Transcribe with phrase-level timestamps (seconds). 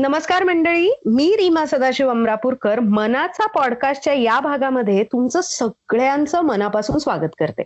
[0.00, 2.80] नमस्कार मंडळी मी रीमा सदाशिव अमरापूरकर.
[2.80, 7.62] मनाचा पॉडकास्टच्या या भागामध्ये तुमचं सगळ्यांचं मनापासून स्वागत करते.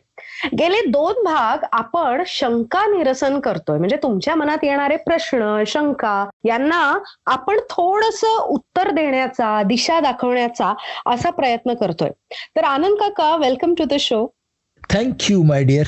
[0.59, 3.79] गेले दोन भाग आपण शंका निरसन करतोय.
[3.79, 6.81] म्हणजे तुमच्या मनात येणारे प्रश्न शंका यांना
[7.27, 10.73] आपण थोडस उत्तर देण्याचा दिशा दाखवण्याचा
[11.07, 12.11] असा प्रयत्न करतोय.
[12.57, 14.27] तर आनंद काका welcome to the show
[14.91, 15.87] thank you my dear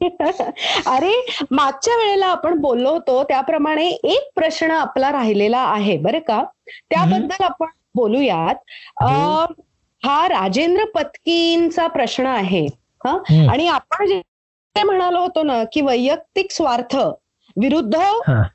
[0.86, 6.44] अरे मागच्या वेळेला आपण बोललो होतो त्याप्रमाणे एक प्रश्न आपला राहिलेला आहे बरं का?
[6.90, 8.54] त्याबद्दल आपण बोलूयात.
[10.04, 12.66] हा राजेंद्र पत्कींचा प्रश्न आहे.
[13.06, 13.18] हा.
[13.52, 16.96] आणि आपण जे म्हणालो होतो ना की वैयक्तिक स्वार्थ
[17.56, 17.94] विरुद्ध.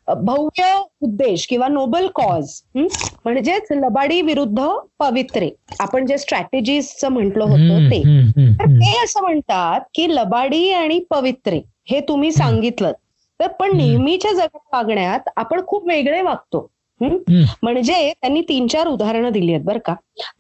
[0.10, 4.68] भव्य उद्देश किंवा नोबल कॉज म्हणजेच लबाडी विरुद्ध
[5.00, 5.50] पवित्रे
[5.80, 8.02] आपण जे स्ट्रॅटेजीजचं म्हटलो होतो ते
[8.60, 8.66] तर.
[8.66, 12.92] ते असं म्हणतात की लबाडी आणि पवित्रे हे तुम्ही सांगितलं
[13.40, 13.76] तर पण.
[13.78, 16.68] नेहमीच्या जगात वागण्यात आपण खूप वेगळे वागतो.
[17.02, 19.94] म्हणजे त्यांनी तीन चार उदाहरणं दिली आहेत बरं का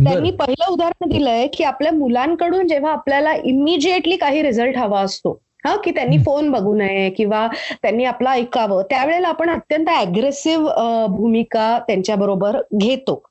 [0.04, 0.32] त्यांनी.
[0.32, 5.92] पहिलं उदाहरण दिलंय की आपल्या मुलांकडून जेव्हा आपल्याला इमिजिएटली काही रिझल्ट हवा असतो हा की
[5.92, 6.18] त्यांनी.
[6.26, 7.48] फोन बघू नये किंवा
[7.82, 13.22] त्यांनी आपलं ऐकावं त्यावेळेला आपण अत्यंत अग्रेसिव्ह भूमिका त्यांच्या बरोबर घेतो.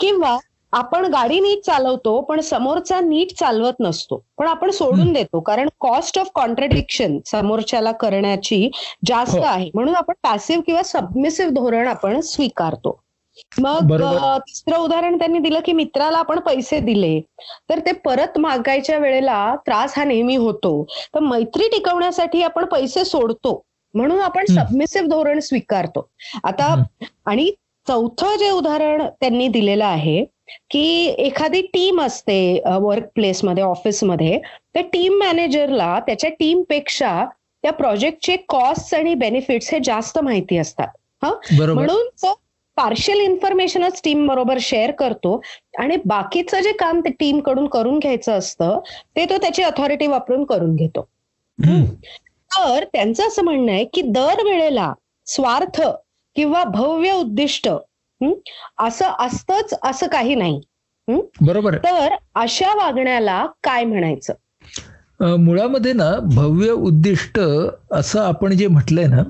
[0.00, 0.36] किंवा
[0.72, 5.12] आपण गाडी नीट चालवतो पण समोरचा नीट चालवत नसतो पण आपण सोडून.
[5.12, 8.68] देतो कारण कॉस्ट ऑफ कॉन्ट्रडिक्शन समोरच्याला करण्याची
[9.06, 9.42] जास्त हो.
[9.42, 12.98] आहे म्हणून आपण पॅसिव्ह किंवा सबमिसिव्ह धोरण आपण स्वीकारतो
[13.58, 13.92] मग
[14.38, 17.18] तिसरं उदाहरण त्यांनी दिलं की मित्राला आपण पैसे दिले
[17.70, 20.82] तर ते परत मागायच्या वेळेला त्रास हा नेहमी होतो.
[21.14, 23.60] तर मैत्री टिकवण्यासाठी आपण पैसे सोडतो
[23.94, 24.44] म्हणून आपण.
[24.46, 26.08] सबमिसिव्ह धोरण स्वीकारतो.
[26.44, 26.74] आता.
[27.26, 27.50] आणि
[27.86, 30.24] चौथं जे उदाहरण त्यांनी दिलेलं आहे
[30.70, 30.84] की
[31.18, 32.38] एखादी टीम असते
[32.80, 34.38] वर्क प्लेसमध्ये ऑफिसमध्ये
[34.74, 37.24] त्या टीम मॅनेजरला त्याच्या टीमपेक्षा
[37.64, 40.88] त्या प्रोजेक्टचे कॉस्ट आणि बेनिफिट्स हे जास्त माहिती असतात.
[41.22, 41.72] बरोबर.
[41.72, 42.32] म्हणून तो
[42.76, 45.40] पार्शियल इन्फॉर्मेशनच टीम बरोबर शेअर करतो.
[45.78, 48.78] आणि बाकीचं जे काम ते टीमकडून करून घ्यायचं असतं
[49.16, 51.08] ते तो त्याची अथॉरिटी वापरून करून घेतो.
[52.50, 54.92] तर त्यांचं असं म्हणणं आहे की दरवेळेला
[55.26, 55.80] स्वार्थ
[56.36, 57.68] किंवा भव्य उद्दिष्ट
[58.78, 60.60] असं असतंच असं काही नाही.
[61.40, 61.76] बरोबर.
[61.76, 64.32] तर अशा वागण्याला काय म्हणायचं?
[65.20, 67.38] मुळामध्ये ना भव्य उद्दिष्ट
[67.90, 69.22] असं आपण जे म्हटलंय ना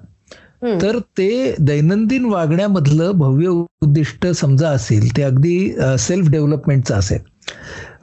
[0.64, 7.18] तर ते दैनंदिन वागण्यामधलं भव्य उद्दिष्ट समजा असेल ते अगदी सेल्फ डेव्हलपमेंटचं असेल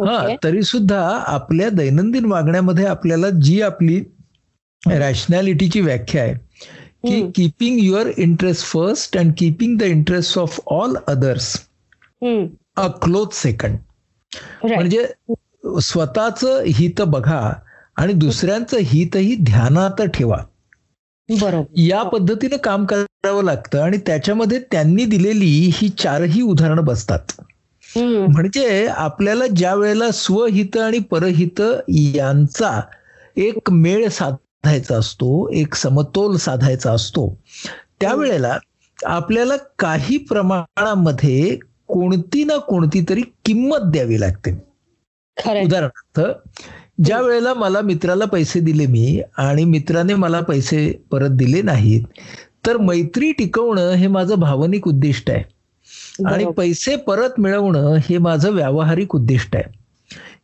[0.08, 0.28] हा.
[0.44, 4.00] तरी सुद्धा आपल्या दैनंदिन वागण्यामध्ये आपल्याला जी आपली
[4.84, 7.32] रॅशनॅलिटीची व्याख्या आहे की.
[7.36, 11.56] Keeping your interest first and keeping the interest of all others
[12.78, 13.78] a close second.
[14.64, 15.06] म्हणजे
[15.82, 17.54] स्वतःच हित बघा
[17.96, 20.38] आणि दुसऱ्यांचं हितही ध्यानात ठेवा
[21.32, 21.74] बरोबर.
[21.78, 27.20] या पद्धतीनं काम करावं लागतं आणि त्याच्यामध्ये त्यांनी दिलेली ही चारही उदाहरणं बसतात.
[27.96, 32.82] हं, म्हणजे आपल्याला ज्या वेळेला स्वहित आणि परहित यांचा
[33.38, 37.38] एक मेळ साधायचा असतो एक समतोल साधायचा असतो
[38.02, 38.58] त्यावेळेला
[39.06, 44.52] आपल्याला काही प्रमाणामध्ये कोणती ना कोणती तरी किंमत द्यावी लागते.
[45.66, 46.20] उदाहरणार्थ
[47.06, 52.02] ज्या वेळेला मला मित्राला पैसे दिले मी आणि मित्राने मला पैसे परत दिले नाहीत
[52.66, 55.44] तर मैत्री टिकवणं हे माझं भावनिक उद्दिष्ट आहे
[56.26, 56.46] आणि.
[56.46, 59.64] पैसे परत मिळवणं हे माझं व्यावहारिक उद्दिष्ट आहे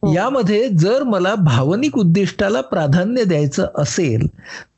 [0.03, 0.13] हो.
[0.13, 4.27] यामध्ये जर मला भावनिक उद्दिष्टाला प्राधान्य द्यायचं असेल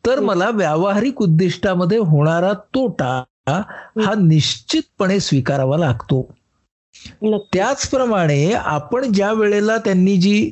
[0.05, 0.25] तर हं.
[0.25, 6.31] मला व्यावहारिक उद्दिष्टामध्ये होणारा तोटा हा निश्चितपणे स्वीकारावा लागतो.
[7.53, 10.49] त्याचप्रमाणे आपण ज्या वेळेला त्यांनी जी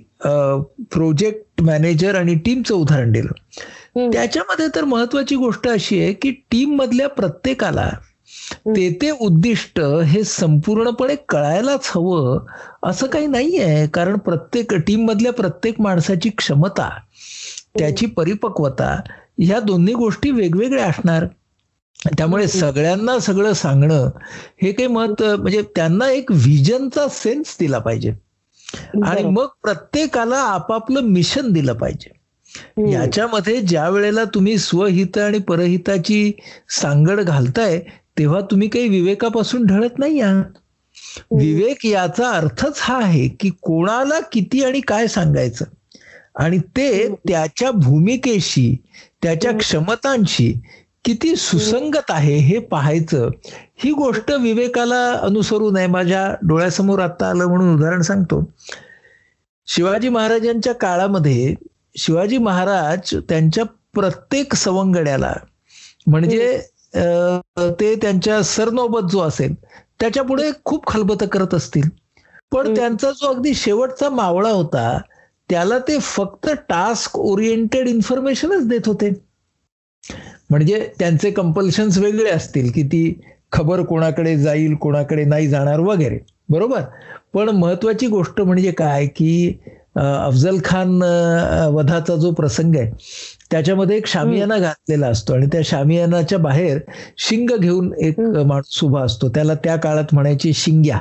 [0.92, 7.08] प्रोजेक्ट मॅनेजर आणि टीमचं उदाहरण दिलं त्याच्यामध्ये तर महत्वाची गोष्ट अशी आहे की टीम मधल्या
[7.10, 7.90] प्रत्येकाला
[8.68, 12.40] ते ते उद्दिष्ट हे संपूर्णपणे कळायलाच हवं
[12.84, 13.88] असं काही नाहीये.
[13.88, 16.90] कारण प्रत्येक टीम मधल्या प्रत्येक माणसाची क्षमता
[17.80, 18.96] त्याची परिपक्वता
[19.40, 21.26] ह्या दोन्ही गोष्टी वेगवेगळ्या असणार.
[22.18, 24.10] त्यामुळे सगळ्यांना सगळं सांगणं
[24.62, 28.14] हे काही मत म्हणजे त्यांना एक व्हिजनचा सेन्स दिला पाहिजे.
[29.04, 29.24] आणि.
[29.24, 32.10] मग प्रत्येकाला आपापलं मिशन दिलं पाहिजे.
[32.92, 36.32] याच्यामध्ये ज्या वेळेला तुम्ही स्वहित आणि परहिताची
[36.70, 37.80] सांगड घालताय
[38.18, 40.58] तेव्हा तुम्ही काही विवेकापासून ढळत नाही आहात.
[41.32, 45.66] विवेक याचा अर्थच हा आहे की कोणाला किती आणि काय सांगायचं.
[46.36, 47.08] आणि ते.
[47.28, 48.76] त्याच्या भूमिकेशी
[49.24, 49.52] त्याच्या.
[49.52, 50.54] क्षमतांशी
[51.08, 53.30] किती सुसंगत आहे हे पाहायचं.
[53.80, 58.44] ही गोष्ट विवेकाला अनुसरून आहे माझ्या डोळ्यासमोर आता आलं म्हणून उदाहरण सांगतो.
[59.68, 61.54] शिवाजी महाराजांच्या काळामध्ये
[61.98, 63.64] शिवाजी महाराज त्यांच्या
[63.94, 65.34] प्रत्येक सवंगड्याला
[66.08, 66.58] म्हणजे
[67.80, 69.54] ते त्यांच्या सरनोबत जो असेल
[70.00, 71.90] त्याच्या पुढे खूप खलबत करत असतील.
[72.52, 72.74] पण.
[72.76, 74.98] त्यांचा जो अगदी शेवटचा मावळा होता
[75.50, 79.10] त्याला ते फक्त टास्क ओरिएंटेड इन्फॉर्मेशनच देत होते.
[80.50, 83.14] म्हणजे त्यांचे कंपल्शन्स वेगळे असतील की ती
[83.52, 86.20] खबर कोणाकडे जाईल कोणाकडे नाही जाणार वगैरे.
[86.50, 86.82] बरोबर?
[87.34, 89.58] पण महत्वाची गोष्ट म्हणजे काय की
[89.96, 91.02] अफजल खान
[91.74, 92.92] वधाचा जो प्रसंग आहे
[93.52, 96.80] त्याच्यामध्ये एक शामियाना घातलेला असतो आणि त्या शामियानाच्या बाहेर
[97.18, 98.20] शिंग घेऊन एक.
[98.20, 99.30] माणूस उभा असतो.
[99.30, 101.00] त्याला त्या काळात म्हणायची शिंग्या.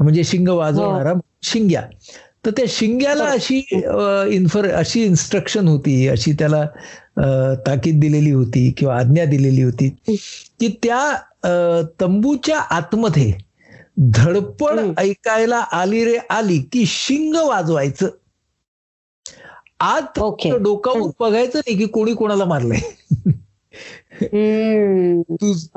[0.00, 1.82] म्हणजे शिंग वाजवणारा शिंग्या.
[2.44, 3.24] तर त्या शिंग्याला.
[3.24, 3.58] अशी
[4.34, 6.64] इन्फर अशी इन्स्ट्रक्शन होती अशी त्याला
[7.66, 9.88] ताकीद दिलेली होती किंवा आज्ञा दिलेली होती
[10.60, 13.32] की त्या तंबूच्या आतमध्ये
[14.14, 14.80] धडपड.
[14.98, 18.08] ऐकायला आली रे आली की शिंग वाजवायचं
[19.80, 20.18] आत
[20.60, 22.80] डोकावून बघायचं नाही की कोणी कोणाला मारलंय.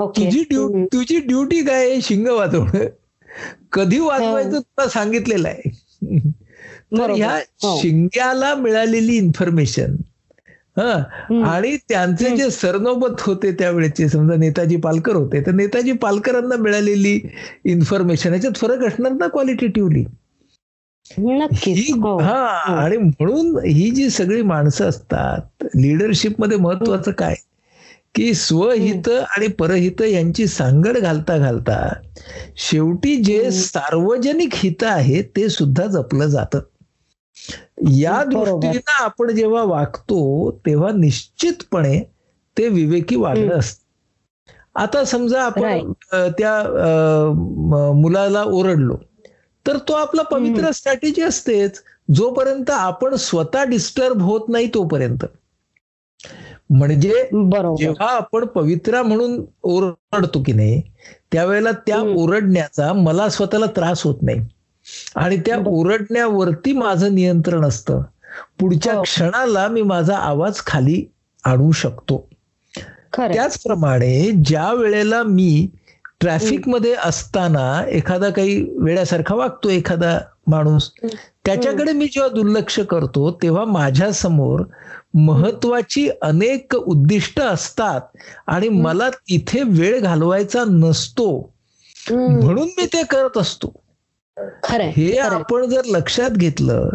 [0.07, 0.83] तुझी ड्युटी.
[0.93, 1.99] तुझी ड्युटी काय?
[2.01, 2.85] शिंग वाजवणं
[3.71, 6.29] कधी वाजवायचं तुला सांगितलेलं आहे
[6.91, 7.11] तर.
[7.11, 7.79] ह्या हो.
[7.81, 9.95] शिंग्याला मिळालेली इन्फॉर्मेशन
[10.77, 10.91] हा.
[11.45, 12.35] आणि त्यांचे.
[12.37, 17.19] जे सरनोबत होते त्यावेळेचे समजा नेताजी पालकर होते तर नेताजी पालकरांना मिळालेली
[17.65, 20.03] इन्फॉर्मेशन याच्यात फरक असणार ना क्वालिटेटिव्हली
[21.53, 22.17] ही हो.
[22.17, 22.45] हा.
[22.83, 27.35] आणि म्हणून ही जी सगळी माणसं असतात लिडरशिपमध्ये महत्वाचं काय
[28.15, 31.93] की स्वहित आणि परहित यांची सांगड घालता घालता
[32.57, 33.51] शेवटी जे.
[33.51, 36.59] सार्वजनिक हित आहे ते सुद्धा जपलं जातं
[37.91, 38.23] या.
[38.23, 41.99] दृष्टीनं आपण जेव्हा वागतो तेव्हा निश्चितपणे
[42.57, 43.59] ते विवेकी वागणं हम्म.
[43.59, 43.81] असतं.
[44.75, 46.53] आता समजा आपण त्या
[47.95, 48.97] मुलाला ओरडलो
[49.67, 51.81] तर तो आपला पवित्र स्ट्रॅटेजी असतेच.
[52.13, 55.25] जोपर्यंत आपण स्वतः डिस्टर्ब होत नाही तोपर्यंत.
[56.69, 57.29] म्हणजे
[57.77, 60.81] जेव्हा आपण पवित्रा म्हणून ओरडतो की नाही
[61.31, 61.99] त्यावेळेला त्या.
[62.15, 64.39] ओरडण्याचा मला स्वतःला त्रास होत नाही.
[65.15, 65.57] आणि त्या.
[65.67, 68.01] ओरडण्यावरती माझं नियंत्रण असतं
[68.59, 69.01] पुढच्या हो.
[69.01, 71.03] क्षणाला मी माझा आवाज खाली
[71.43, 72.27] आणू शकतो
[73.33, 75.67] त्याचप्रमाणे ज्या वेळेला मी
[76.19, 80.17] ट्रॅफिकमध्ये असताना एखादा काही वेळासारखा वागतो एखादा
[80.47, 80.89] माणूस.
[81.45, 84.61] त्याच्याकडे मी जेव्हा दुर्लक्ष करतो तेव्हा माझ्यासमोर
[85.13, 88.01] महत्वाची अनेक उद्दिष्ट असतात
[88.47, 91.29] आणि मला तिथे वेळ घालवायचा नसतो.
[92.11, 93.80] म्हणून मी ते करत असतो
[94.37, 95.17] हे.
[95.17, 96.89] आपण जर लक्षात घेतलं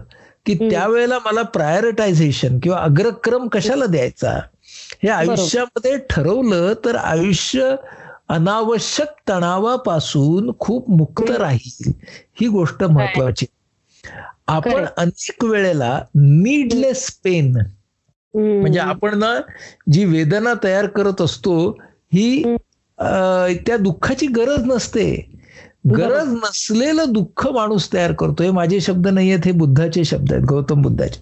[0.46, 0.54] की.
[0.70, 4.38] त्यावेळेला मला प्रायोरिटायझेशन किंवा अग्रक्रम कशाला द्यायचा
[5.02, 7.74] हे आयुष्यामध्ये ठरवलं तर आयुष्य
[8.28, 11.30] अनावश्यक तणावापासून खूप मुक्त.
[11.30, 11.92] राहील
[12.40, 13.46] ही गोष्ट महत्वाची
[14.48, 14.84] आपण.
[14.96, 17.56] अनेक वेळेला नीडलेस पेन.
[18.34, 19.34] म्हणजे आपण ना
[19.92, 21.56] जी वेदना तयार करत असतो
[22.14, 22.42] ही
[23.66, 25.06] त्या दुःखाची गरज नसते
[25.94, 30.44] गरज नसलेलं दुःख माणूस तयार करतो हे माझे शब्द नाही आहेत हे बुद्धाचे शब्द आहेत
[30.44, 31.20] गौतम बुद्धाचे.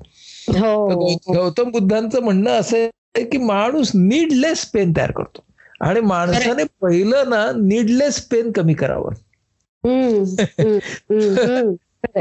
[0.59, 1.15] हो.
[1.15, 5.45] गौतम बुद्धांचं म्हणणं असं आहे की माणूस नीडलेस पेन तयार करतो.
[5.81, 9.11] आणि माणसाने पहिलं ना नीडलेस पेन कमी करावं.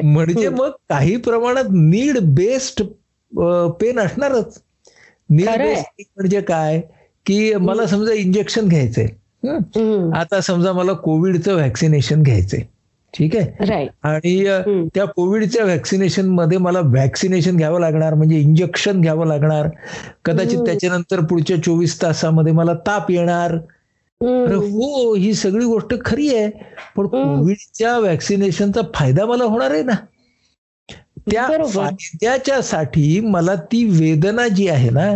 [0.03, 0.49] म्हणजे.
[0.49, 2.83] मग काही प्रमाणात नीड बेस्ड
[3.71, 4.61] पेन असणारच.
[5.29, 5.49] नीड.
[5.49, 6.81] बेस्ड म्हणजे काय?
[7.25, 9.07] की मला समजा इंजेक्शन घ्यायचंय.
[10.15, 12.61] आता समजा मला कोविडचं व्हॅक्सिनेशन घ्यायचंय
[13.13, 14.87] ठीक आहे आणि.
[14.95, 19.67] त्या कोविडच्या व्हॅक्सिनेशनमध्ये मला व्हॅक्सिनेशन घ्यावं लागणार म्हणजे इंजेक्शन घ्यावं लागणार
[20.25, 20.59] कदाचित.
[20.59, 23.57] त्याच्यानंतर पुढच्या चोवीस तासामध्ये मला ताप येणार.
[24.21, 26.47] हो ही सगळी गोष्ट खरी आहे
[26.97, 27.07] पण.
[27.07, 29.95] कोविडच्या व्हॅक्सिनेशनचा फायदा मला होणार आहे ना
[31.31, 31.69] त्या बरोबर.
[31.69, 35.13] फायद्याच्या साठी मला ती वेदना जी आहे ना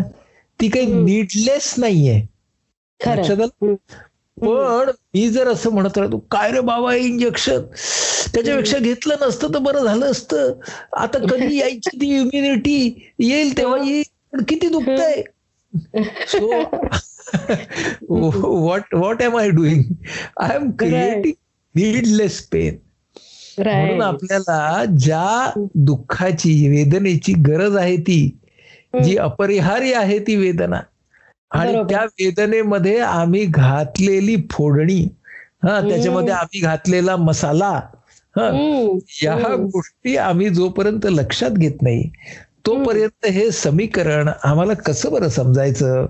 [0.60, 0.86] ती काही.
[0.94, 2.22] नीडलेस नाहीये
[3.00, 3.76] खरं लक्षात आलं?
[4.38, 7.62] पण मी जर असं म्हणत राहतो काय रे बाबा इंजेक्शन
[8.34, 10.54] त्याच्यापेक्षा घेतलं नसतं तर बरं झालं असतं.
[10.98, 14.04] आता कधी यायची ती इम्युनिटी येईल तेव्हा येईल.
[14.34, 15.22] पण किती दुखतंय?
[16.28, 16.52] So
[18.10, 19.84] what what am I doing
[20.40, 21.34] I am creating
[21.76, 22.76] needless pain
[23.58, 28.20] म्हणून आपल्याला ज्या दुःखाची वेदनेची गरज आहे ती
[29.04, 30.82] जी अपरिहार्य आहे ती वेदना
[31.52, 31.84] आणि.
[31.90, 35.08] त्या वेदनेमध्ये आम्ही घातलेली फोडणी
[35.64, 37.70] हा त्याच्यामध्ये आम्ही घातलेला मसाला
[38.36, 38.50] हा.
[39.24, 39.56] या.
[39.56, 42.10] गोष्टी आम्ही जोपर्यंत लक्षात घेत नाही
[42.66, 46.06] तोपर्यंत हे समीकरण आम्हाला कसं बरं समजायचं?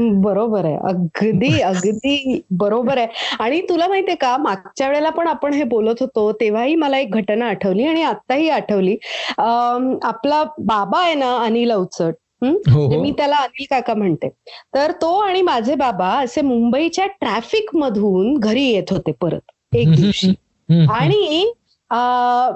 [0.00, 0.76] बरोबर आहे.
[0.76, 3.06] अगदी अगदी बरोबर आहे.
[3.38, 7.46] आणि तुला माहितीये का मागच्या वेळेला पण आपण हे बोलत होतो तेव्हाही मला एक घटना
[7.46, 8.96] आठवली आणि आत्ताही आठवली.
[10.02, 12.14] आपला बाबा आहे ना अनिल अवचट.
[13.00, 14.28] मी त्याला अनिल काका म्हणते.
[14.74, 20.30] तर तो आणि माझे बाबा असे मुंबईच्या ट्रॅफिक मधून घरी येत होते परत एक दिवशी.
[20.90, 21.52] आणि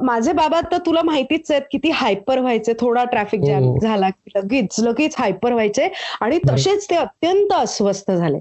[0.02, 2.72] माझे बाबा तर तुला माहितीच आहेत किती हायपर व्हायचे.
[2.80, 3.78] थोडा ट्रॅफिक जॅम हो.
[3.82, 5.88] झाला की लगेच लगेच हायपर व्हायचे.
[6.20, 6.38] आणि.
[6.50, 8.38] तसेच ते अत्यंत अस्वस्थ झाले.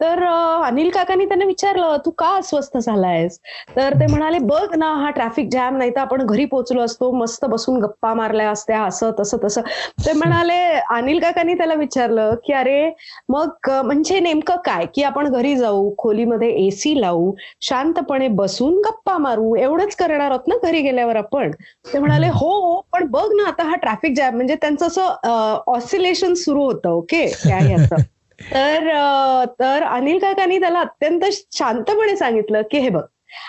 [0.00, 0.22] तर
[0.64, 3.38] अनिल काकांनी त्यांना विचारलं तू का अस्वस्थ झालायस?
[3.76, 7.44] तर ते म्हणाले बघ ना हा ट्रॅफिक जॅम नाही तर आपण घरी पोहोचलो असतो मस्त
[7.44, 9.60] बसून गप्पा मारल्या असत्या असं तसं तसं.
[9.98, 10.58] ते म्हणाले
[10.90, 12.90] अनिल काकांनी त्याला विचारलं की अरे
[13.28, 14.86] मग म्हणजे नेमकं काय?
[14.94, 20.54] की आपण घरी जाऊ खोलीमध्ये एसी लावू शांतपणे बसून गप्पा मारू एवढंच करणार आहोत ना
[20.62, 21.50] घरी गेल्यावर आपण?
[21.92, 26.64] ते म्हणाले हो पण बघ ना आता हा ट्रॅफिक जॅम म्हणजे त्यांचं असं ऑसिलेशन सुरू
[26.64, 27.26] होतं ओके?
[27.38, 27.96] त्या असं?
[28.40, 33.02] तर तर अनिल काकांनी त्याला अत्यंत शांतपणे सांगितलं की हे बघ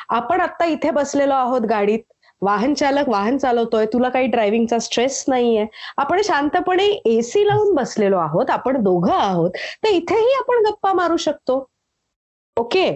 [0.09, 1.99] आपण आता इथे बसलेलो आहोत गाडीत.
[2.41, 3.85] वाहन चालक वाहन चालवतोय.
[3.85, 5.65] तुला काही ड्रायव्हिंगचा स्ट्रेस नाहीये.
[5.97, 8.49] आपण शांतपणे एसी लावून बसलेलो आहोत.
[8.49, 9.51] आपण दोघं आहोत.
[9.83, 11.57] तर इथेही आपण गप्पा मारू शकतो.
[12.57, 12.89] ओके.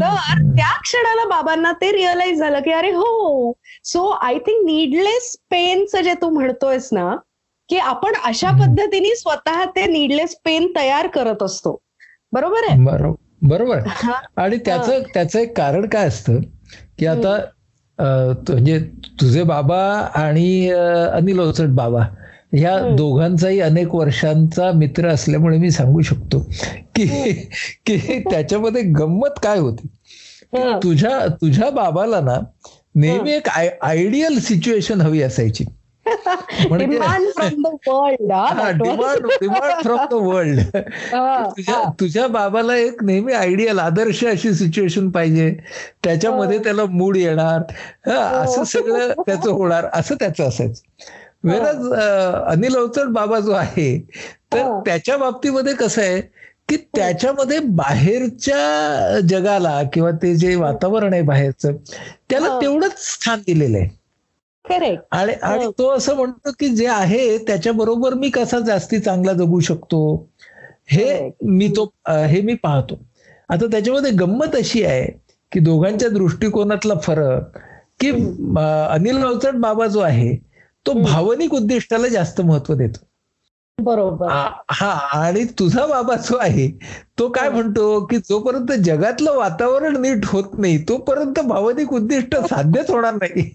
[0.00, 3.52] तर त्या क्षणाला बाबांना ते रिअलाइज झालं की अरे हो.
[3.84, 7.16] सो आय थिंक नीडलेस पेनचं जे तू म्हणतोयस ना
[7.70, 8.50] की आपण अशा.
[8.52, 11.78] पद्धतीने स्वतः ते नीडलेस पेन तयार करत असतो.
[12.32, 12.78] बरोबर आहे?
[12.80, 13.16] बरोबर.
[13.42, 13.80] बरोबर
[14.36, 16.40] आणि त्याचं त्याचं एक कारण काय असतं?
[16.98, 17.36] की आता
[17.98, 18.78] म्हणजे
[19.20, 19.78] तुझे बाबा
[20.14, 20.70] आणि
[21.12, 22.02] अनिल अवचट बाबा
[22.54, 22.78] ह्या.
[22.96, 26.40] दोघांचाही अनेक वर्षांचा मित्र असल्यामुळे मी सांगू शकतो
[26.96, 27.06] की
[27.86, 29.86] की त्याच्यामध्ये गंमत काय होती.
[30.82, 32.38] तुझ्या तुझ्या बाबाला ना
[32.94, 35.64] नेहमी एक आयडियल सिच्युएशन हवी असायची.
[36.06, 39.26] Demand from the world
[40.10, 40.76] the world
[41.56, 45.56] तुझ्या तुझ्या बाबाला एक नेहमी आयडियल आदर्श अशी सिच्युएशन पाहिजे.
[46.04, 46.64] त्याच्यामध्ये हो.
[46.64, 47.62] त्याला मूड येणार.
[48.10, 50.82] हा, असं सगळं त्याचं होणार असं त्याचं असायचं.
[51.44, 51.92] वेळच
[52.46, 53.98] अनिल अवचट बाबा जो आहे
[54.52, 54.80] तर हो.
[54.80, 56.20] त्याच्या बाबतीमध्ये कसं आहे
[56.68, 61.72] की त्याच्यामध्ये बाहेरच्या जगाला किंवा ते जे वातावरण आहे बाहेरचं
[62.30, 62.60] त्याला हो.
[62.60, 63.99] तेवढंच स्थान दिलेलं आहे.
[64.70, 65.70] करेक्ट आणि आणि हो.
[65.70, 70.00] तो असं म्हणतो की जे आहे त्याच्याबरोबर मी कसा जास्ती चांगला जगू शकतो
[70.90, 71.30] हे.
[71.44, 72.98] मी तो हे मी पाहतो
[73.50, 75.04] आता त्याच्यामध्ये गंमत अशी आहे
[75.52, 77.58] की दोघांच्या दृष्टिकोनातला फरक
[78.00, 80.34] की अनिल अवचट बाबा जो आहे
[80.86, 80.92] तो.
[80.94, 83.06] भावनिक उद्दिष्टाला जास्त महत्त्व देतो
[83.78, 84.28] बरोबर
[84.70, 86.68] हा आणि तुझा बाबा जो आहे
[87.18, 87.48] तो काय.
[87.48, 93.50] म्हणतो की जोपर्यंत जगातलं वातावरण नीट होत नाही तोपर्यंत भावनिक उद्दिष्ट साध्यच होणार नाही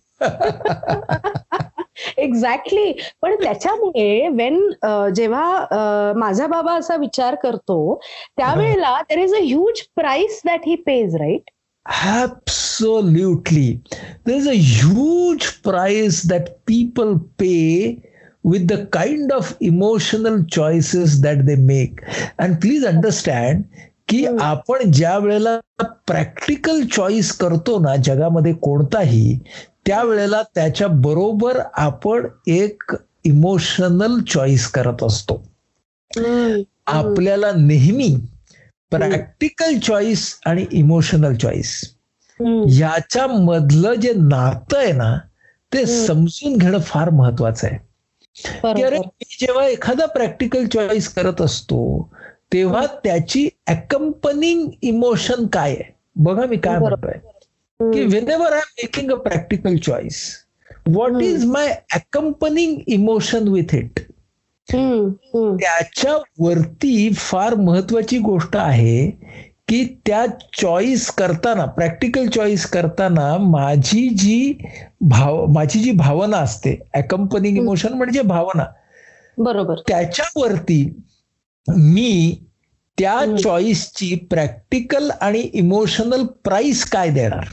[2.18, 2.92] एक्झॅक्टली
[3.22, 4.60] पण त्याच्यामुळे वेन
[5.16, 8.00] जेव्हा माझा बाबा असा विचार करतो
[8.38, 11.50] त्यावेळेला there is a huge price that he pays right
[11.86, 13.72] absolutely
[14.26, 17.56] there is a huge price that people pay
[18.46, 22.02] with the kind of emotional choices that they make
[22.40, 23.64] and please understand
[24.08, 25.58] की आपण ज्या वेळेला
[26.08, 29.40] प्रॅक्टिकल चॉईस करतो ना जगामध्ये कोणताही
[29.86, 35.42] त्यावेळेला त्याच्या बरोबर आपण एक इमोशनल चॉईस करत असतो.
[36.88, 38.16] आपल्याला नेहमी
[38.92, 41.80] प्रॅक्टिकल चॉईस आणि इमोशनल चॉईस
[42.70, 45.16] याच्या मधलं जे नातं आहे ना
[45.72, 45.86] ते.
[45.86, 47.78] समजून घेणं फार महत्वाचं आहे.
[48.74, 51.80] की अरे मी जेव्हा एखादा प्रॅक्टिकल चॉईस करत असतो
[52.54, 55.84] तेव्हा त्याची अकंपनिंग इमोशन काय आहे?
[56.16, 56.80] बघा मी काय.
[56.80, 57.20] म्हणतोय.
[57.82, 60.36] की ever I am making a practical choice
[60.88, 64.00] what is my accompanying emotion with it
[64.70, 69.10] त्याच्या वरती फार महत्वाची गोष्ट आहे
[69.70, 70.26] की त्या
[70.62, 74.54] चॉईस करताना प्रॅक्टिकल चॉईस करताना माझी जी
[75.02, 78.66] भाव माझी जी भावना असते अकंपनिंग इमोशन म्हणजे भावना
[79.38, 79.76] बरोबर.
[79.88, 81.04] त्याच्यावरती
[81.68, 82.42] मी
[83.00, 83.38] त्या.
[83.44, 87.46] चॉईसची प्रॅक्टिकल आणि इमोशनल प्राइस काय देणार?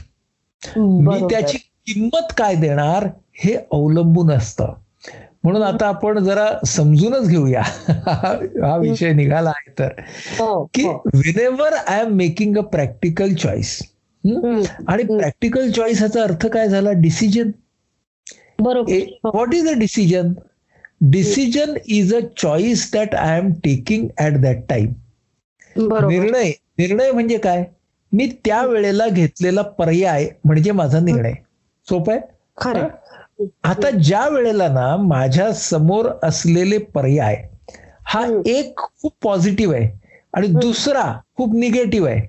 [0.77, 1.19] मी.
[1.29, 4.73] त्याची किंमत काय देणार हे अवलंबून असतं.
[5.43, 7.61] म्हणून आता आपण जरा समजूनच घेऊया.
[7.61, 9.89] हा विषय निघाला आहे तर.
[10.39, 10.83] हो, की.
[11.13, 13.77] Whenever I am making a practical choice
[14.23, 15.03] आणि.
[15.03, 16.91] प्रॅक्टिकल चॉईस ह्याचा अर्थ काय झाला?
[16.91, 17.51] डिसिजन
[18.61, 18.93] बरोबर.
[19.25, 20.33] What is a decision
[21.01, 24.91] decision is a choice that I am taking at that time
[25.77, 26.51] निर्णय.
[26.77, 27.63] निर्णय म्हणजे काय?
[28.13, 31.33] मी त्या वेळेला घेतलेला पर्याय म्हणजे माझा निर्णय
[31.87, 32.21] सोपं आहे
[32.57, 32.87] खरं
[33.63, 37.47] आता ज्या वेळेला ना माझ्यासमोर असलेले पर्याय
[38.05, 38.25] हा.
[38.45, 39.89] एक खूप पॉझिटिव्ह आहे
[40.33, 42.21] आणि दुसरा खूप निगेटिव्ह आहे.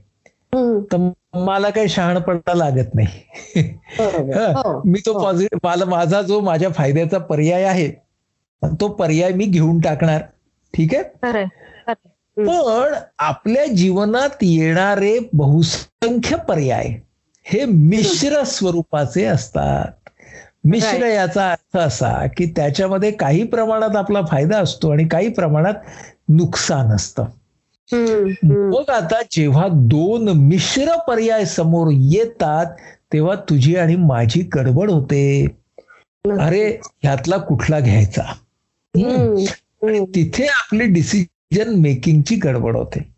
[0.92, 3.08] तर मला काही शहाणपणा लागत नाही.
[3.56, 4.52] हं.
[4.54, 4.80] हो.
[4.84, 5.24] मी तो हो.
[5.24, 7.88] पॉझिटिव्ह मला माझा जो माझ्या फायद्याचा पर्याय आहे
[8.62, 10.22] तो पर्याय मी घेऊन टाकणार
[10.74, 11.44] ठीक आहे.
[12.36, 16.94] पण आपल्या जीवनात येणारे बहुसंख्य पर्याय
[17.44, 20.08] हे मिश्र स्वरूपाचे असतात.
[20.64, 21.06] मिश्र.
[21.06, 25.74] याचा अर्थ असा की त्याच्यामध्ये काही प्रमाणात आपला फायदा असतो आणि काही प्रमाणात
[26.28, 27.24] नुकसान असतं.
[28.42, 32.66] मग आता जेव्हा दोन मिश्र पर्याय समोर येतात
[33.12, 35.46] तेव्हा तुझी आणि माझी गडबड होते.
[36.40, 38.22] अरे ह्यातला कुठला घ्यायचा.
[40.14, 43.14] तिथे आपली डिसिजन मेकिंगची गडबड होते.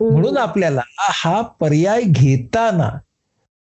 [0.00, 2.88] म्हणून आपल्याला हा पर्याय घेताना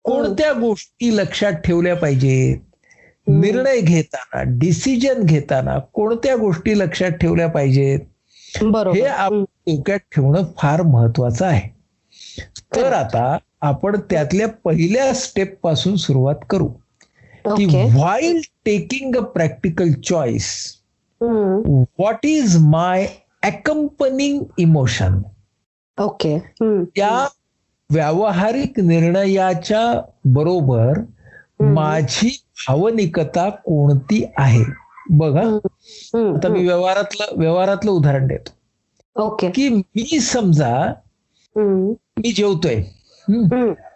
[0.03, 2.57] कोणत्या गोष्टी लक्षात ठेवल्या पाहिजेत.
[3.27, 7.99] निर्णय घेताना डिसिजन घेताना कोणत्या गोष्टी लक्षात ठेवल्या पाहिजेत.
[8.93, 11.69] हे आपण डोक्यात ठेवणं फार महत्वाचं आहे.
[12.75, 16.67] तर आता आपण त्यातल्या पहिल्या स्टेपपासून सुरुवात करू.
[17.47, 17.65] की.
[17.95, 20.75] While taking a practical choice.
[21.21, 23.07] What is my
[23.43, 25.21] accompanying emotion
[25.99, 26.39] okay.
[26.95, 27.27] त्या
[27.89, 30.99] व्यावहारिक निर्णयाच्या बरोबर.
[31.59, 34.63] माझी भावनिकता कोणती आहे
[35.09, 35.41] बघा.
[36.13, 38.51] आता मी व्यवहारातलं व्यवहारातलं उदाहरण देतो
[39.23, 39.49] ओके.
[39.49, 40.93] की मी समजा.
[41.55, 42.83] मी जेवतोय.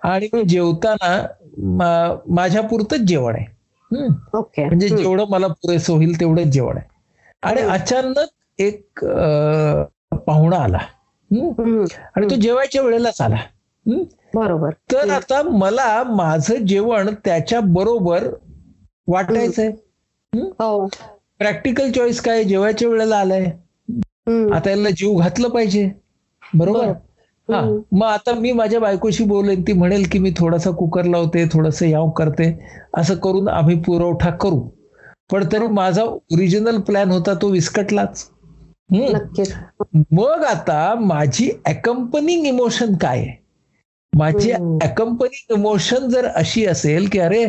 [0.04, 1.28] आणि मी जेवताना
[2.30, 3.46] माझ्या पुरतच जेवण आहे.
[4.66, 4.90] म्हणजे.
[4.90, 6.90] जेवढं मला पुरेसं होईल तेवढंच जेवण आहे
[7.42, 7.62] आणि.
[7.62, 8.26] अचानक
[8.60, 9.06] एक
[10.16, 10.78] पाहुणा आला.
[12.16, 13.38] आणि तो जेवायच्या वेळेलाच आला
[14.36, 14.70] बरोबर.
[14.92, 15.10] तर.
[15.10, 18.28] आता मला माझं जेवण त्याच्या बरोबर
[19.08, 19.72] वाटायचंय
[20.34, 20.88] हो.
[21.40, 23.46] प्रॅक्टिकल चॉईस काय जेवायच्या वेळेला आलाय.
[24.54, 25.90] आता याला जीव घातलं पाहिजे
[26.54, 26.92] बरोबर.
[27.50, 27.62] हा.
[27.92, 32.10] मग आता मी माझ्या बायकोशी बोलेन ती म्हणेल की मी थोडासा कुकर लावते थोडस याव
[32.10, 32.52] करते
[32.94, 34.60] असं करून आम्ही पुरवठा करू
[35.32, 38.30] पण तरी माझा ओरिजिनल प्लॅन होता तो विस्कटलाच.
[38.90, 39.54] नक्कीच.
[40.14, 43.36] मग आता माझी अकंपनिंग इमोशन काय आहे
[44.14, 44.52] माझी.
[44.52, 47.46] अकंपनिंग इमोशन जर अशी असेल की अरे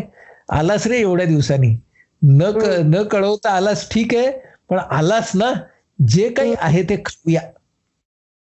[0.53, 1.77] आलास रे एवढ्या दिवसांनी
[2.22, 2.81] न क-.
[2.87, 4.31] न कळवता आलास ठीक आहे
[4.70, 5.53] पण आलास ना
[5.98, 6.55] जे काही.
[6.59, 7.40] आहे ते खाऊया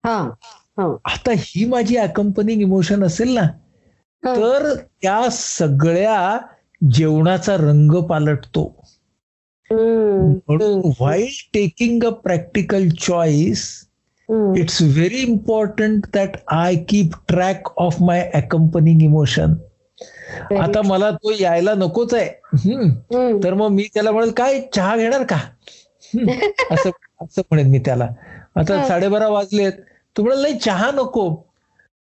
[0.04, 0.18] हा.
[0.78, 0.94] हा.
[1.04, 3.46] आता ही माझी अकंपनिंग इमोशन असेल ना.
[4.22, 6.38] तर त्या सगळ्या
[6.90, 8.81] जेवणाचा रंग पालटतो.
[9.72, 13.64] म्हणून while taking a practical choice.
[14.56, 19.54] It's very important that I keep track of my accompanying emotion
[20.60, 22.28] आता मला तो यायला नकोच आहे.
[22.56, 23.38] हम्म.
[23.44, 25.38] तर मग मी त्याला म्हणेल काय चहा घेणार का.
[26.70, 28.08] असं असं म्हणेन मी त्याला
[28.56, 28.86] आता हा.
[28.88, 29.72] साडेबारा वाजलेत
[30.16, 31.28] तू म्हणाल नाही चहा नको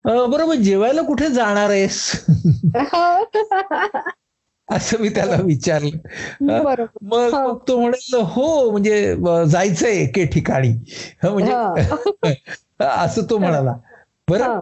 [0.04, 2.00] "अं, बरोबर जेवायला कुठे जाणार आहेस
[4.70, 5.96] असं मी त्याला विचारलं.
[7.02, 7.46] मग हा.
[7.46, 9.16] मग तो म्हणेल हो म्हणजे
[9.48, 10.74] जायचंय एके ठिकाणी.
[11.24, 11.52] म्हणजे
[12.84, 13.74] असं तो म्हणाला.
[14.30, 14.58] बरं.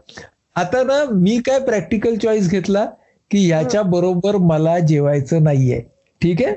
[0.54, 2.86] आता ना मी काय प्रॅक्टिकल चॉईस घेतला?
[3.30, 5.80] की ह्याच्या बरोबर मला जेवायचं नाहीये.
[6.22, 6.54] ठीक आहे?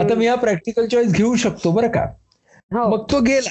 [0.00, 2.06] आता मी हा प्रॅक्टिकल चॉईस घेऊ शकतो बरं का?
[2.72, 2.88] हो.
[2.88, 3.50] मग तो गेला.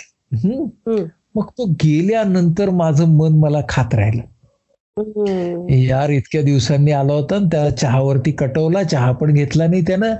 [1.35, 4.21] मग तो गेल्यानंतर माझं मन मला खात राहिलं.
[4.97, 10.13] यार इतक्या दिवसांनी आला होता त्या चहावरती कटवला चहा पण घेतला नाही त्यानं.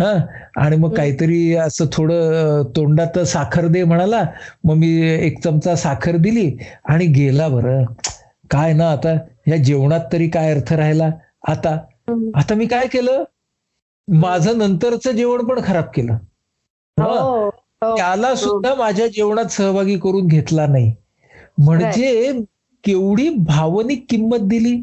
[0.00, 0.12] हा.
[0.56, 4.24] आणि मग काहीतरी असं थोडं तोंडात साखर दे म्हणाला.
[4.64, 7.84] मग मी एक चमचा साखर दिली आणि गेला बरं.
[8.50, 9.16] काय ना आता
[9.48, 11.10] या जेवणात तरी काय अर्थ राहिला?
[11.48, 11.76] आता.
[12.34, 13.24] आता मी काय केलं?
[14.08, 16.12] माझं नंतरचं जेवण पण खराब केलं.
[16.96, 17.04] हा.
[17.04, 17.44] हो.
[17.84, 17.96] हो.
[17.96, 20.94] त्याला सुद्धा माझ्या जेवणात सहभागी करून घेतला नाही.
[21.58, 22.30] म्हणजे
[22.84, 24.74] केवढी भावनिक किंमत दिली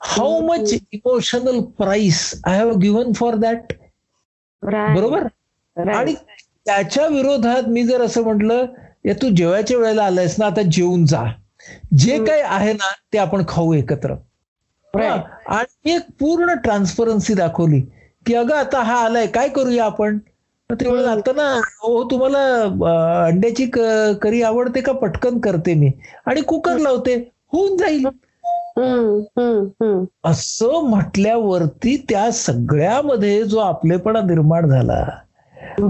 [0.00, 3.72] how much emotional price I have given for that.
[4.62, 5.26] बरोबर.
[5.76, 6.14] आणि
[6.66, 8.66] त्याच्या विरोधात मी जर असं म्हटलं
[9.04, 11.24] या तू जेवायच्या वेळेला आलायस ना आता जेवून जा
[11.96, 12.24] जे हम्म.
[12.26, 14.14] काही आहे ना ते आपण खाऊ एकत्र.
[14.94, 15.14] हा.
[15.46, 17.80] आणि एक पूर्ण ट्रान्सपरन्सी दाखवली
[18.26, 20.18] की अगं आता हा आलाय काय करूया आपण
[20.72, 21.18] तर ते म्हणत, हम्म.
[21.18, 22.62] आता ना हो तुम्हाला
[23.26, 23.66] अंड्याची
[24.22, 25.90] करी आवडते का पटकन करते मी
[26.26, 27.14] आणि कुकर लावते
[27.52, 28.06] होऊन जाईल.
[30.24, 35.06] असं म्हटल्यावरती त्या सगळ्यामध्ये जो आपलेपणा निर्माण झाला.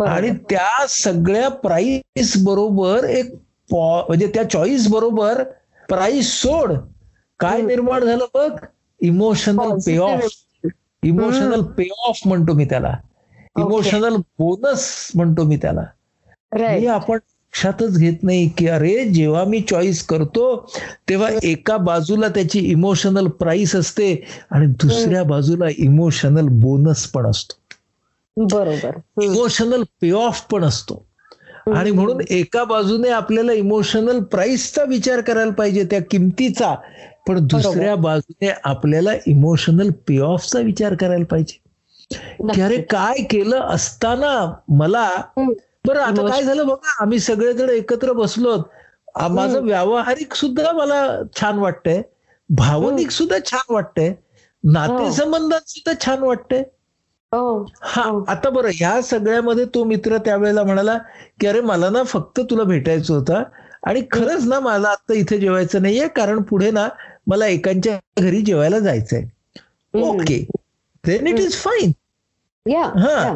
[0.06, 3.34] आणि त्या सगळ्या प्राइस बरोबर एक
[3.72, 5.42] म्हणजे त्या चॉईस बरोबर
[5.88, 6.72] प्राइस सोड
[7.40, 7.62] काय.
[7.62, 8.64] निर्माण झालं बघ
[9.00, 10.26] emotional pay of.
[11.02, 12.94] Emotional pay of म्हणतो मी त्याला.
[13.56, 15.84] इमोशनल बोनस म्हणतो मी त्याला.
[16.80, 20.70] हे आपण लक्षातच घेत नाही की अरे जेव्हा मी चॉईस करतो
[21.08, 27.54] तेव्हा एका बाजूला त्याची इमोशनल प्राइस असते आणि दुसऱ्या बाजूला इमोशनल बोनस पण असतो.
[28.36, 28.90] बरोबर.
[29.22, 31.06] इमोशनल पे ऑफ पण असतो.
[31.74, 36.74] आणि म्हणून एका बाजूने आपल्याला इमोशनल प्राइसचा विचार करायला पाहिजे त्या किमतीचा.
[37.28, 41.61] पण दुसऱ्या बाजूने आपल्याला इमोशनल पे ऑफचा विचार करायला पाहिजे.
[42.54, 42.76] की अरे.
[42.82, 44.34] काय केलं असताना
[44.68, 45.08] मला.
[45.86, 48.56] बरं आता काय झालं बघा आम्ही सगळेजण एकत्र बसलो.
[49.30, 51.04] माझं व्यावहारिक सुद्धा मला
[51.40, 52.02] छान वाटतंय.
[52.50, 54.12] भावनिक सुद्धा छान वाटतंय.
[54.64, 56.62] नातेसंबंधात सुद्धा छान वाटतंय.
[57.32, 58.24] हो हा हो.
[58.28, 60.98] आता बरं ह्या सगळ्यामध्ये तो मित्र त्यावेळेला म्हणाला
[61.40, 63.42] की अरे मला ना फक्त तुला भेटायचं होतं
[63.86, 66.88] आणि खरंच ना मला आता इथे जेवायचं नाहीये कारण पुढे ना
[67.26, 69.22] मला एकांच्या घरी जेवायला जायचंय.
[69.94, 70.38] Okay.
[71.04, 71.92] Then it is fine
[72.66, 73.32] हा.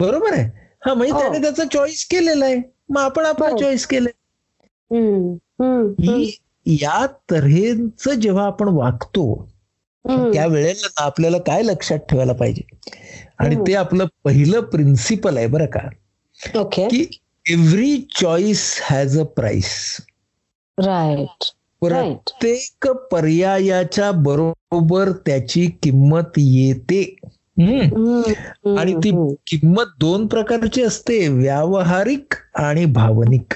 [0.00, 0.44] बरोबर आहे
[0.86, 1.20] हा म्हणजे हो.
[1.20, 3.50] त्याने त्याचा चॉईस केलेला आहे मग आपण आपला.
[3.56, 4.12] चॉईस केलाय.
[6.00, 9.24] ही या तऱ्हेच जेव्हा आपण वागतो
[10.04, 10.32] हम्म.
[10.32, 12.62] त्या वेळेला ना आपल्याला काय लक्षात ठेवायला पाहिजे
[13.38, 13.56] आणि.
[13.66, 15.88] ते आपलं पहिलं प्रिन्सिपल आहे बरं का
[16.90, 17.04] की
[17.46, 19.74] every choice has a price
[20.78, 21.44] right
[21.82, 27.02] प्रत्येक पर्यायाच्या बरोबर त्याची किंमत येते.
[28.78, 29.10] आणि ती
[29.46, 33.52] किंमत दोन प्रकारची असते व्यावहारिक आणि भावनिक.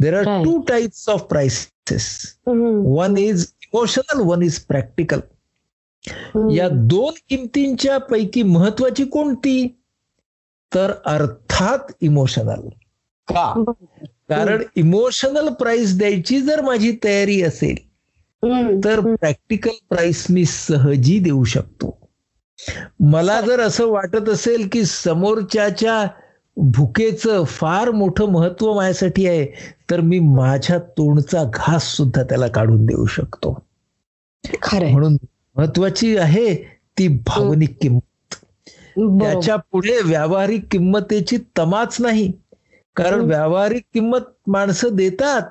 [0.00, 0.44] There are.
[0.44, 5.20] Two types of prices one is emotional one is practical
[6.56, 9.74] या दोन किमतींच्या पैकी महत्वाची कोणती?
[10.74, 12.68] तर अर्थात इमोशनल
[13.28, 13.64] का?
[14.28, 17.76] कारण इमोशनल प्राइस द्यायची जर माझी तयारी असेल
[18.84, 21.97] तर प्रॅक्टिकल प्राइस मी सहजी देऊ शकतो.
[23.00, 26.06] मला जर असं वाटत असेल की समोरच्याच्या
[26.56, 29.46] भुकेचं फार मोठं महत्त्व माझ्यासाठी आहे
[29.90, 33.58] तर मी माझ्या तोंडचा घास सुद्धा त्याला काढून देऊ शकतो
[34.62, 35.16] म्हणून
[35.56, 36.54] महत्वाची आहे
[36.98, 38.34] ती भावनिक किंमत.
[38.98, 42.32] त्याच्या पुढे व्यावहारिक किंमतेची तमाच नाही
[42.96, 43.20] कारण.
[43.20, 45.42] व्यावहारिक किंमत माणसं देतात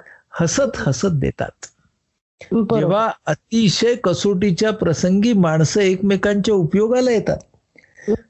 [0.41, 1.65] हसत हसत देतात.
[2.53, 7.37] जेव्हा अतिशय कसोटीच्या प्रसंगी माणसं एकमेकांच्या उपयोगाला येतात.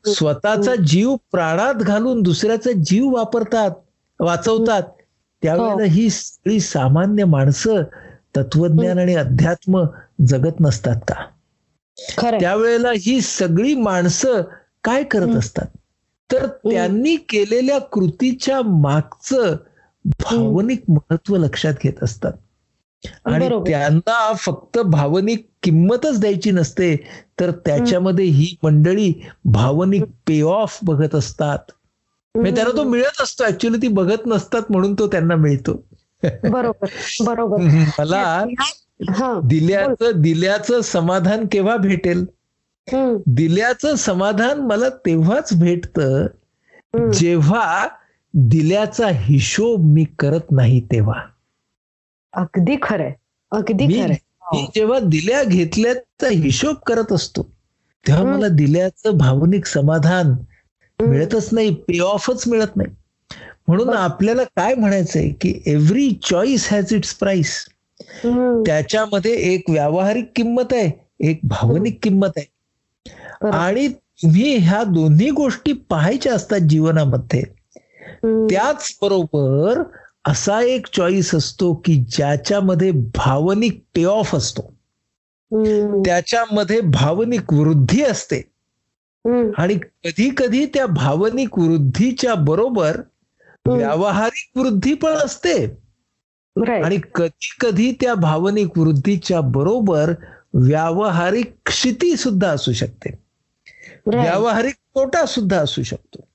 [0.05, 3.71] स्वतःचा जीव प्राणात घालून दुसऱ्याचा जीव वापरतात
[4.19, 4.83] वाचवतात.
[5.43, 5.89] त्यावेळेला हो.
[5.89, 7.83] ही सगळी सामान्य माणसं
[8.37, 9.83] तत्वज्ञान आणि अध्यात्म
[10.27, 11.23] जगत नसतात का?
[12.31, 14.41] त्यावेळेला ही सगळी माणसं
[14.83, 15.35] काय करत.
[15.35, 15.65] असतात?
[16.31, 19.55] तर त्यांनी केलेल्या कृतीच्या मागचं
[20.05, 22.31] भावनिक महत्त्व लक्षात घेत असतात.
[23.25, 23.49] आणि.
[23.49, 26.95] त्यांना फक्त भावनिक किंमतच द्यायची नसते
[27.39, 31.59] तर त्याच्यामध्ये ही मंडळी भावनिक पे ऑफ बघत असतात.
[32.35, 35.83] म्हणजे त्यांना तो मिळत असतो ऍक्च्युली ती बघत नसतात म्हणून तो त्यांना मिळतो.
[36.23, 36.87] बरोबर
[37.21, 37.57] बरोबर.
[37.99, 38.45] मला
[39.43, 42.25] दिल्याचं दिल्याचं समाधान केव्हा भेटेल?
[43.25, 46.27] दिल्याचं समाधान मला तेव्हाच भेटतं.
[47.13, 47.87] जेव्हा
[48.33, 51.21] दिल्याचा हिशोब मी करत नाही तेव्हा.
[52.33, 53.11] अगदी खरंय.
[53.51, 54.15] अगदी खरंय.
[54.53, 57.41] मी जेव्हा दिल्या घेतल्याचा हिशोब करत असतो
[58.05, 58.23] तेव्हा.
[58.23, 60.31] मला दिल्याचं भावनिक समाधान
[60.99, 62.95] मिळतच नाही पे ऑफच मिळत नाही.
[63.67, 63.89] म्हणून.
[63.89, 67.65] आपल्याला काय म्हणायचंय की every choice has its price
[68.65, 70.89] त्याच्यामध्ये एक व्यावहारिक किंमत आहे
[71.29, 72.51] एक भावनिक किंमत आहे.
[73.53, 77.43] आणि तुम्ही ह्या दोन्ही गोष्टी पाहायच्या असतात जीवनामध्ये.
[78.49, 79.81] त्याच बरोबर
[80.27, 84.73] असा एक चॉईस असतो की ज्याच्यामध्ये भावनिक पे ऑफ असतो
[86.01, 88.37] त्याच्यामध्ये भावनिक वृद्धी असते.
[89.57, 93.01] आणि कधी कधी त्या भावनिक वृद्धीच्या बरोबर.
[93.65, 95.87] व्यावहारिक वृद्धी पण असते.
[96.59, 96.85] Right.
[96.85, 100.13] आणि कधी कधी त्या भावनिक वृद्धीच्या बरोबर
[100.53, 103.09] व्यावहारिक क्षिती सुद्धा असू शकते.
[103.09, 104.23] Right.
[104.23, 106.27] व्यावहारिक तोटा सुद्धा असू शकतो.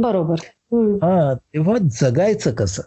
[0.00, 0.34] बरोबर.
[0.72, 2.82] हा तेव्हा जगायचं कसं?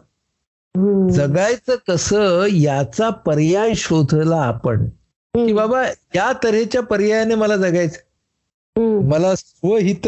[1.11, 4.85] जगायचं कसं याचा पर्याय शोधला आपण.
[5.33, 5.83] की बाबा
[6.15, 10.07] या तऱ्हेच्या पर्यायाने मला जगायचं मला स्वहित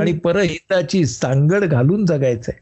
[0.00, 2.58] आणि परहिताची सांगड घालून जगायचंय.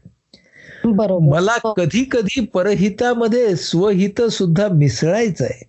[1.29, 1.73] मला हो.
[1.73, 5.61] कधी कधी परहितामध्ये स्वहित सुद्धा मिसळायचंय.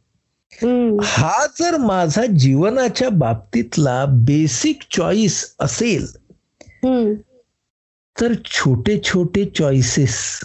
[1.03, 6.07] हा जर माझा जीवनाच्या बाबतीतला बेसिक चॉईस असेल
[8.21, 10.41] तर छोटे छोटे चॉईसेस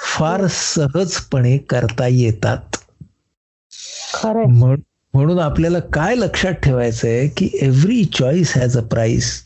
[0.00, 2.76] फार सहजपणे करता येतात.
[5.14, 9.42] म्हणून आपल्याला काय लक्षात ठेवायचं आहे की every choice has a price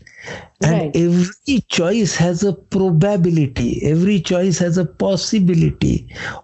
[0.65, 5.95] and every choice has a probability every choice has a possibility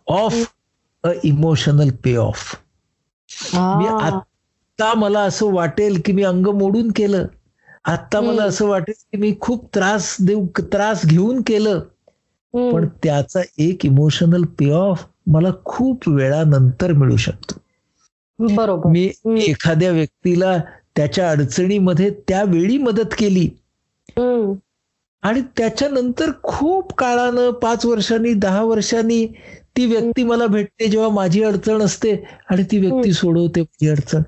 [0.08, 0.36] of
[1.04, 2.54] a emotional payoff.
[3.54, 7.26] मी आता मला असं वाटेल की मी अंग मोडून केलं.
[7.84, 8.48] आता मला हम्म.
[8.48, 11.80] असं वाटेल की मी खूप त्रास देऊ त्रास घेऊन केलं.
[12.56, 17.54] पण त्याचा एक इमोशनल पे ऑफ मला खूप वेळानंतर मिळू शकतो.
[18.38, 18.90] बरोबर.
[18.90, 19.12] मी.
[19.38, 20.58] एखाद्या व्यक्तीला
[20.96, 23.48] त्याच्या अडचणीमध्ये त्यावेळी मदत केली.
[25.22, 29.26] आणि त्याच्यानंतर खूप काळानं पाच वर्षांनी दहा वर्षांनी
[29.76, 34.22] ती व्यक्ती मला भेटते जेव्हा माझी अडचण असते आणि ती व्यक्ती सोडवते माझी अडचण.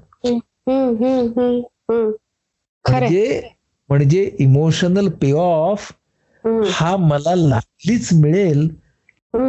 [2.89, 3.49] म्हणजे
[3.89, 5.93] म्हणजे इमोशनल पे ऑफ
[6.45, 8.69] हा मला लागलीच मिळेल.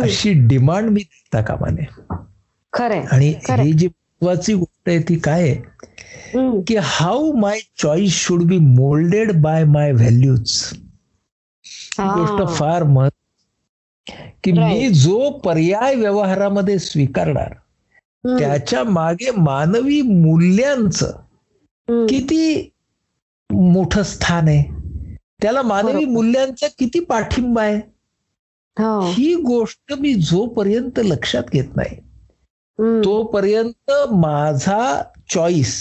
[0.02, 1.86] अशी डिमांड मी देता कामा नये
[2.74, 3.30] खरंय आणि.
[3.50, 5.54] ही जी महत्वाची गोष्ट आहे ती काय.
[6.68, 10.52] की how my choice should be moulded by my values
[11.96, 12.10] ही.
[12.10, 14.90] गोष्ट फार महत्त्व की मी.
[14.90, 17.54] जो पर्याय व्यवहारामध्ये स्वीकारणार
[18.24, 21.12] त्याच्यामागे मानवी मूल्यांचं.
[21.88, 22.70] किती
[23.50, 24.79] मोठं स्थान आहे
[25.40, 26.06] त्याला मानवी.
[26.06, 27.78] मूल्यांचा किती पाठिंबा आहे
[28.78, 29.00] हो.
[29.14, 31.96] ही गोष्ट मी जोपर्यंत लक्षात घेत नाही.
[33.04, 35.76] तोपर्यंत माझा चॉईस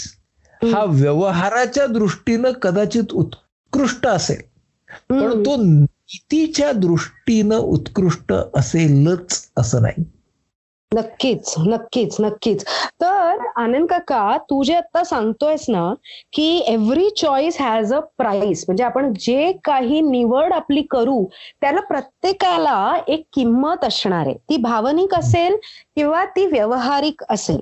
[0.61, 4.41] हा व्यवहाराच्या दृष्टीनं कदाचित उत्कृष्ट असेल
[5.09, 5.43] पण.
[5.45, 10.03] तो नीतीच्या दृष्टीनं उत्कृष्ट असेलच असं नाही
[10.91, 12.63] नक्कीच नक्कीच नक्कीच.
[13.01, 15.83] तर आनंद काका तू जे आता सांगतोयस ना
[16.33, 21.23] की every choice has a price म्हणजे आपण जे काही निवड आपली करू
[21.61, 24.33] त्याला प्रत्येकाला एक किंमत असणार आहे.
[24.49, 25.57] ती भावनिक असेल
[25.95, 27.59] किंवा ती व्यावहारिक असेल?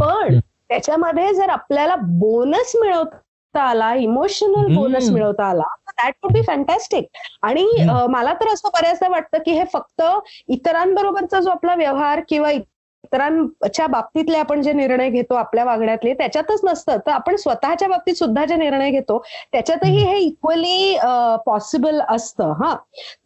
[0.00, 4.74] पण त्याच्यामध्ये जर आपल्याला बोनस मिळवता आला इमोशनल.
[4.74, 5.62] बोनस मिळवता आला
[6.04, 7.04] दॅट वुड बी फॅन्टॅस्टिक
[7.42, 7.66] आणि
[8.08, 10.02] मला तर असं बऱ्याचदा वाटतं की हे फक्त
[10.48, 12.50] इतरांबरोबरचा जो आपला व्यवहार किंवा
[13.04, 18.44] इतरांच्या बाबतीतले आपण जे निर्णय घेतो आपल्या वागण्यातले त्याच्यातच नसतं तर आपण स्वतःच्या बाबतीत सुद्धा
[18.44, 19.18] जे निर्णय घेतो
[19.52, 20.96] त्याच्यातही हे इक्वली
[21.46, 22.74] पॉसिबल असतं हा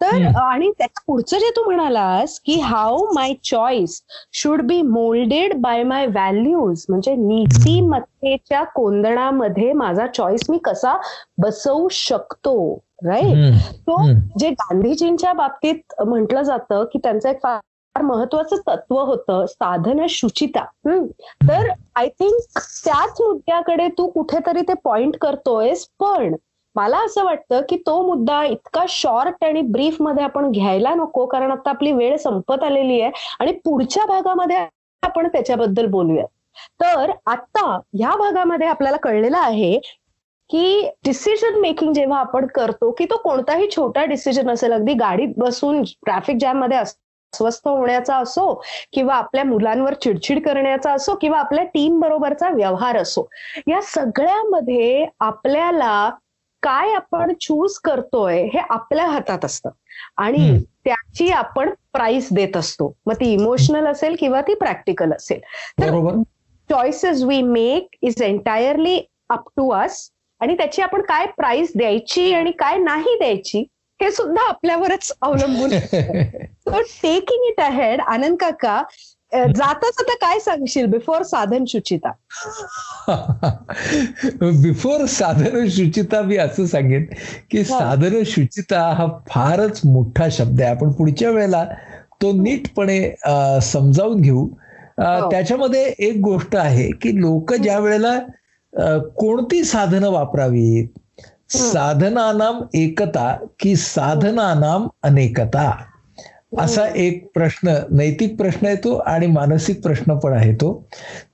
[0.01, 0.15] तर.
[0.37, 6.07] आणि त्याच्या पुढचं जे तू म्हणालास की how my choice should be moulded by my
[6.07, 10.97] values म्हणजे नीतिमत्तेच्या कोंदणामध्ये माझा चॉईस मी कसा
[11.39, 12.57] बसवू शकतो
[13.05, 13.55] राईट.
[13.79, 13.97] तो.
[14.39, 17.47] जे गांधीजींच्या बाबतीत म्हटलं जातं की त्यांचं एक
[17.97, 20.65] फार महत्वाचं तत्व होतं साधन शुचिता.
[21.43, 26.35] तर आय थिंक त्याच मुद्द्याकडे तू कुठेतरी ते पॉइंट करतोयस पण
[26.77, 31.71] मला असं वाटतं की तो मुद्दा इतका शॉर्ट आणि ब्रीफमध्ये आपण घ्यायला नको कारण आता
[31.71, 34.57] आपली वेळ संपत आलेली आहे आणि पुढच्या भागामध्ये
[35.03, 36.25] आपण त्याच्याबद्दल बोलूया
[36.81, 39.79] तर आता ह्या भागामध्ये आपल्याला कळलेलं आहे
[40.51, 45.83] की डिसिजन मेकिंग जेव्हा आपण करतो की तो कोणताही छोटा डिसिजन असेल अगदी गाडीत बसून
[45.83, 47.06] ट्रॅफिक जॅममध्ये असतो
[47.37, 53.29] अस्वस्थ होण्याचा असो किंवा आपल्या मुलांवर चिडचिड करण्याचा असो किंवा आपल्या टीम बरोबरचा व्यवहार असो
[53.69, 56.11] या सगळ्यामध्ये आपल्याला
[56.63, 59.71] काय आपण चूज करतोय हे आपल्या हातात असतं.
[60.17, 60.61] आणि.
[60.85, 62.93] त्याची आपण प्राइस देत असतो.
[63.07, 65.41] मग ती इमोशनल असेल किंवा ती प्रॅक्टिकल असेल.
[65.81, 66.23] तर
[66.71, 72.51] choices we make is entirely up to us आणि त्याची आपण काय प्राइस द्यायची आणि
[72.51, 73.65] काय नाही द्यायची
[74.01, 78.83] हे सुद्धा आपल्यावरच अवलंबून so taking it ahead Anand काका
[79.33, 82.11] अ, जाता जाता काय सांगशील बिफोर साधन शुचिता?
[84.63, 87.05] बिफोर साधारण शुचिता मी असं सांगेन
[87.51, 90.71] की साधारण शुचिता हा फारच मोठा शब्द आहे.
[90.71, 91.65] आपण पुढच्या वेळेला
[92.23, 93.01] तो नीटपणे
[93.63, 94.45] समजावून घेऊ.
[94.45, 95.31] हो.
[95.31, 98.19] त्याच्यामध्ये एक गोष्ट आहे की लोक ज्या वेळेला
[99.17, 100.99] कोणती साधनं वापरावीत
[101.49, 105.85] साधनानाम एकता की साधनानाम अनेकता?
[106.59, 110.89] असा एक प्रश्न नैतिक प्रश्न आहे तो आणि मानसिक प्रश्न पण आहे तो.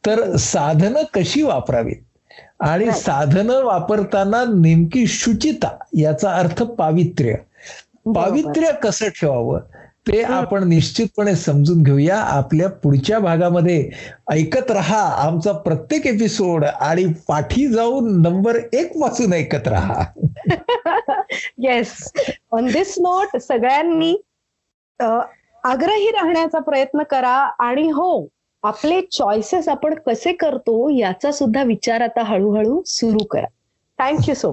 [0.06, 1.96] तर साधनं कशी वापरावीत?
[2.60, 2.90] आणि.
[2.90, 7.34] साधनं वापरताना नेमकी शुचिता याचा अर्थ पावित्र्य.
[8.06, 9.60] पावित्र्य कसं ठेवावं?
[10.08, 12.16] ते आपण निश्चितपणे समजून घेऊया.
[12.18, 13.90] आपल्या पुढच्या भागामध्ये
[14.30, 15.02] ऐकत राहा.
[15.26, 20.04] आमचा प्रत्येक एपिसोड आणि पाठी जाऊन नंबर एक पासून ऐकत राहा.
[21.58, 22.12] येस
[22.52, 24.14] ऑन दिस नोट सगळ्यांनी
[25.00, 28.26] आग्रही राहण्याचा प्रयत्न करा आणि हो
[28.62, 33.46] आपले चॉईसेस आपण कसे करतो याचा सुद्धा विचार आता हळूहळू सुरू करा.
[33.98, 34.52] Thank you so